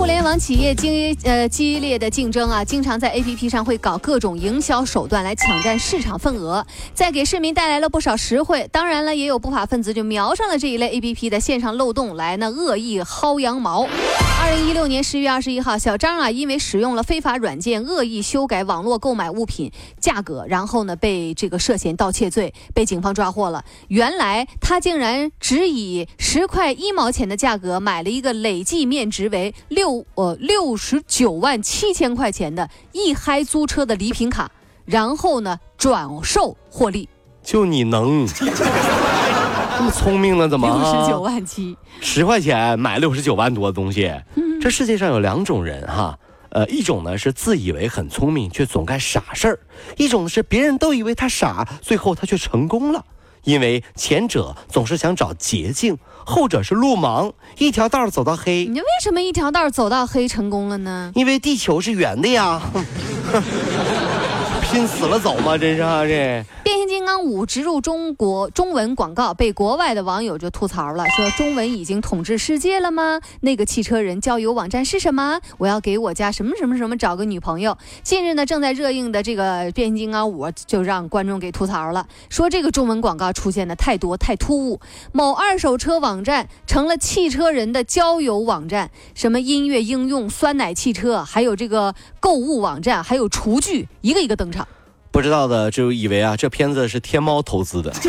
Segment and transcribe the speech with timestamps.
[0.00, 8.66] 互联网企业激呃激烈的竞争啊，经常在 APP 上会搞各种营销手段来抢占市场份额，在给市民带来了不少实惠。
[8.72, 13.86] 当然了，也有不法分子就瞄上了这一类 APP 的线上漏洞来呢恶意薅羊毛。
[14.42, 23.66] 二零一六年十月二十一号，小张啊，因为使用了非法软件恶意修改网络购买物品价格，然后呢被这个涉嫌盗窃罪被警方抓获了。
[23.88, 34.50] 原来他竟然只以十块一毛钱的价格买了一个累计面值为六呃六十九万七千块钱的一嗨租车的礼品卡，
[34.84, 37.08] 然后呢转售获利
[37.42, 38.26] 就你能
[39.78, 40.48] 这么聪明呢？
[40.48, 41.04] 怎么六啊？
[41.04, 41.76] 十九万七。
[42.00, 44.12] 十块钱买六十九万多的东西，
[44.60, 46.18] 这世界上有两种人哈，
[46.50, 49.58] 呃，一种呢是自以为很聪明却总干傻事儿，
[49.96, 53.02] 一种是别人都以为他傻，最后他却成功了。
[53.44, 58.66] 因为前者总是想找捷径，后者是路盲，一条道走到黑。
[58.66, 61.10] 你为什么一条道走到黑成功了呢？
[61.14, 62.60] 因为地球是圆的呀，
[64.62, 66.44] 拼死了走嘛，真是啊这。
[66.62, 66.79] 变
[67.10, 73.20] 刚五植入中国中文广告，被国外的网友就吐槽了，说中文已经统治世界了吗？
[73.40, 75.40] 那个汽车人交友网站是什么？
[75.58, 77.76] 我要给我家什么什么什么找个女朋友。
[78.04, 84.80] 近日呢，正在热映的这个变形金刚五就让观众给吐槽了，说这个中文广告出现的太多太突兀。
[85.10, 94.68] 某二手车网站成了汽车人的交友网站，什么音乐应用、酸奶汽车，还有这个购物网站，还有厨具，一个一个登场。
[95.10, 97.92] 不知道的就以为啊，这片子是天猫投资的。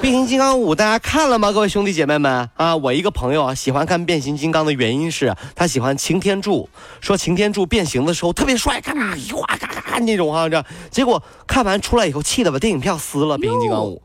[0.00, 1.52] 变形金刚五大家看了吗？
[1.52, 6.70] 各位兄弟姐妹们啊，我一个朋友啊喜欢看变形金刚的原因是他喜欢擎天柱，
[7.02, 13.36] 说擎天柱变形的时候特别帅，咔咔一哗咔咔那种哈、这结果看完出来以后气得把电影票撕了。
[13.36, 14.00] 变形金刚五，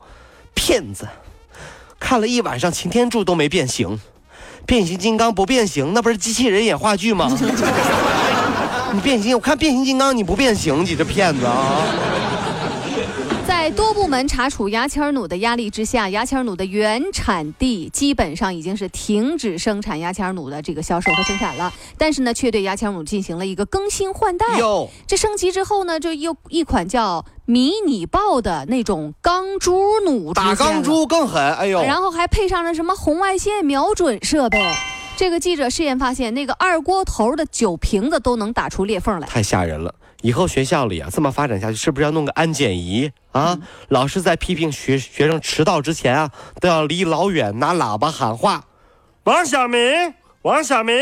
[0.52, 1.08] 骗子，
[1.98, 3.98] 看了一晚上擎天柱都没变形，
[4.66, 7.26] 变形金刚不变形那不是机器人演话剧吗？
[8.96, 11.84] 你变形，我看变形金刚你不变形，你这骗子啊！
[13.46, 21.70] 在多部门查处牙签弩的压力之下，牙签弩的原产地基本上已经是停止生产牙签弩的这个销售和生产了。
[21.98, 24.58] 但是呢，却对牙签弩进行了一个更新换代。
[24.58, 31.82] 哟，这升级之后呢，就又一款叫迷你豹的那种钢珠弩打钢珠更狠，哎呦！
[31.82, 34.58] 然后还配上了什么红外线瞄准设备。
[35.16, 39.26] 这个记者试验发现，那个二锅头的酒瓶子都能打出裂缝来。
[39.26, 39.94] 太吓人了！
[40.20, 43.58] 以后学校里啊，这么发展下去，是不是要弄个安检仪啊？
[43.88, 48.64] 老师在批评学学生迟到之前啊，都要离老远拿喇叭喊话
[49.24, 49.80] ：“王小明，
[50.42, 50.94] 王小明，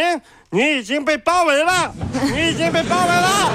[0.51, 1.93] 你已经被包围了，
[2.23, 3.53] 你已经被包围了，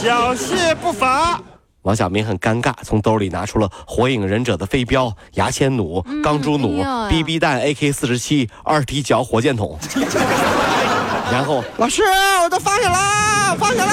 [0.00, 1.42] 缴械不罚。”
[1.82, 9.78] 王小明很尴尬，从兜里拿出了《火影忍者》的飞镖、牙签弩、钢珠弩、BB 弹、AK 四十七、二踢脚火箭筒。
[11.32, 12.02] 然后老师，
[12.42, 13.92] 我都放下了，放下了，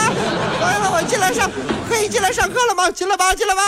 [0.59, 1.49] 放下了，我进来上，
[1.87, 2.89] 可以进来上课了吗？
[2.91, 3.61] 进来吧，进来吧。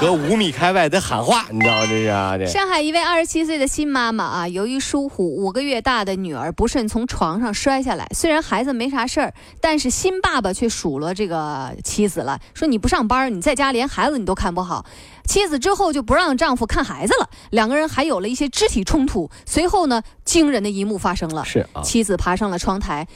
[0.00, 2.38] 隔五米开外得喊话，你知道这是啊？
[2.38, 8.06] 这上海一位二十七岁的新妈妈啊，由于疏忽，五个月大的女儿不慎从床上摔下来。
[8.14, 14.86] 虽然孩子没啥事儿，但是新爸爸却数落这个妻子了，说你不上班，你在家连孩子你都看不好。
[15.26, 19.30] 妻子之后就不让丈夫看孩子了，两个人还有了一些肢体冲突。
[19.44, 21.82] 随后呢，惊人的一幕发生了，是啊。
[21.82, 23.06] 妻子爬上了窗台，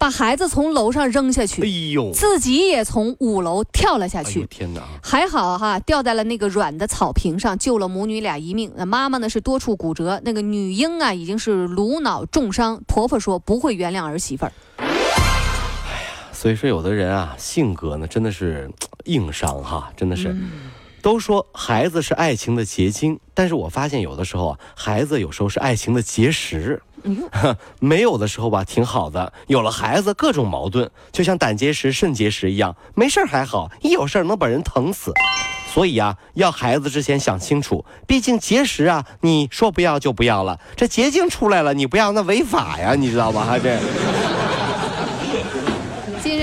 [0.00, 4.40] 把孩子从楼上扔下去哎去，呦，自己也从五楼跳了下哎去。
[4.40, 4.80] 呦天哪！
[5.02, 8.72] 还好哈，掉在了那个软的草坪上，救了母女俩一命。
[8.76, 12.82] 那妈妈呢是多处骨折，那个女婴啊已经是颅脑重伤。
[12.86, 14.52] 婆婆说不会原谅儿媳妇儿。
[16.32, 18.70] 所以说，有的人啊，性格呢真的是
[19.04, 20.34] 硬伤哈，真的是。
[21.02, 26.82] 都说孩子是爱情的结晶，但是我发现有的时候啊，孩子有时候是爱情的结石。
[27.80, 35.12] 没有的时候吧，挺好的；有了孩子，各种矛盾，就像胆结石、肾结石一样，没事儿还好，一有事儿能把人疼死。
[35.72, 43.56] 所以啊，要孩子之前想清楚，毕竟结石啊，你说不要就不要了，这结晶出来了，你不要那违法呀，你知道吧？
[43.62, 43.78] 这。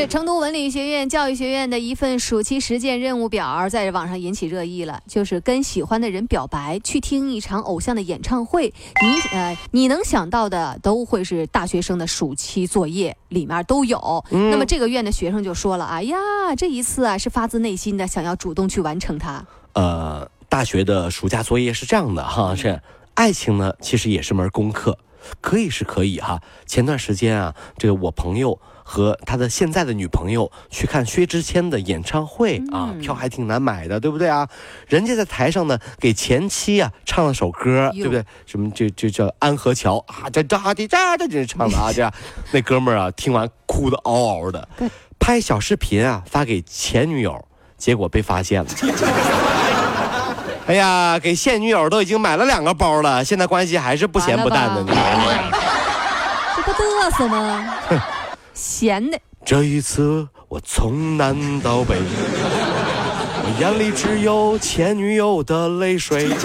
[0.09, 8.74] 成都文理学院教育学院的一份暑期实践任务表在网上引起热议了，就是跟喜欢的人表白，去听一场偶像的演唱会。
[9.01, 14.24] 你呃，你能想到的都会是大学生的暑期作业里面都有。
[14.31, 16.15] 那么这个院的学生就说了：“哎呀，
[16.56, 19.45] 这一次啊是发自内心的想要主动去完成它。”
[19.75, 22.81] 呃，大学的暑假作业是这样的哈，是
[23.15, 24.98] 爱情呢，其实也是门功课，
[25.42, 26.42] 可以是可以哈。
[26.65, 28.57] 前段时间啊，这个我朋友。
[28.89, 34.47] 和他的现在的女朋友去看薛之谦的演唱会啊，票还挺难买的，对不对啊？
[34.87, 38.23] 人家在台上呢，给前妻啊唱了首歌，对不对？
[38.45, 42.09] 什么就就叫《安河桥》啊，这咋的咋的这唱的啊， 这样，
[42.51, 44.65] 那哥们儿啊，听完哭的嗷嗷的，
[45.19, 47.45] 拍小视频啊发给前女友，
[47.77, 48.69] 结果被发现了。
[50.65, 54.89] 哎呀，给现女友都已经买了两个包了，现在关系还是不咸不淡的，你
[56.55, 57.75] 这不嘚瑟吗？
[58.57, 59.18] 闲的。
[59.45, 66.27] 这一次，我从南到北， 我眼里只有前女友的泪水。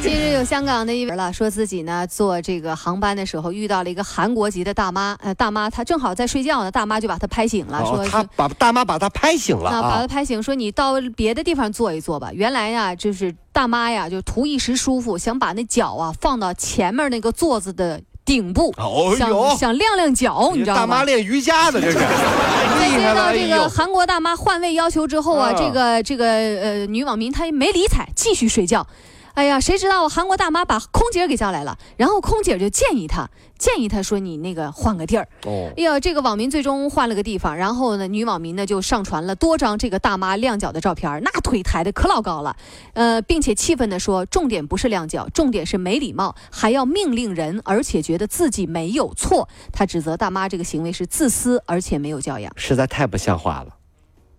[0.00, 12.30] 近日有香港的一位了，说自己呢坐这个航班的时候遇到了一个韩国籍的大妈，呃，大妈她正好在睡觉呢，大妈就把她拍醒了，说她把大妈把她拍醒了啊，把她拍醒，说你到别的地方坐一坐吧。
[12.32, 18.00] 原来呀，就是大妈呀，就图一时舒服，想把那脚啊放到前面那个座子的。
[18.32, 18.74] 顶部，
[19.18, 20.80] 想想亮亮脚，你知道吗？
[20.80, 21.98] 大妈练瑜伽的这是。
[21.98, 28.86] 在接到这个韩国大妈换位要求之后啊，这个这个呃女网民她没理睬，继续睡觉。
[29.34, 35.26] 哎呀，谁知道韩国大妈把空姐给叫来了，然后空姐就建议她，建议她说你那个换个地儿。
[35.46, 42.54] 哦，哎呀，这个网民最终换了个地方，然后呢，女网民呢就上传了多张这个大妈亮脚的照片，那腿抬的可老高了，
[42.92, 49.48] 呃，并且气愤的说，重点不是亮脚，重点是没礼貌，还要命令人，而且觉得自己没有错。
[49.72, 53.76] 他指责大妈这个行为是自私，而且没有教养，实在太不像话了。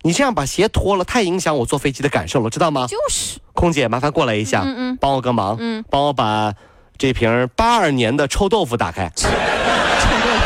[0.06, 2.86] 你这样把鞋脱了，太影响我坐飞机的感受了，知道吗？
[2.86, 6.52] 就是，空姐，麻烦过来一下，嗯嗯，帮我个忙，嗯，帮我把
[6.98, 9.10] 这瓶八二年的臭豆腐打开。
[9.16, 10.44] 臭豆腐，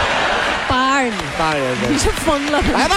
[0.69, 2.63] 八二年，八二年，你是疯了？
[2.73, 2.97] 来吧，